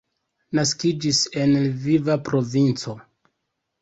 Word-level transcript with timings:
Naskiĝis 0.59 1.19
en 1.43 1.53
Lviva 1.67 2.17
provinco. 2.31 2.97